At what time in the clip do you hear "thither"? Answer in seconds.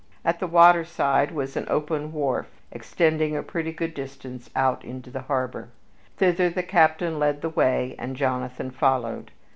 6.17-6.49